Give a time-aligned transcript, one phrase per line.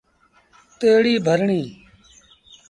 [0.79, 1.61] تيّڙيٚ ڀرڻيٚ۔